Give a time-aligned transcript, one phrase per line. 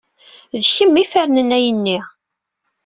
[0.61, 1.99] D kenwi ay ifernen ayenni.